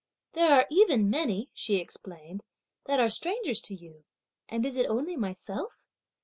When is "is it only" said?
4.65-5.15